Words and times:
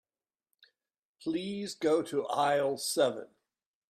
Please 1.21 1.75
go 1.75 2.01
to 2.01 2.25
aisle 2.25 2.79
seven. 2.79 3.27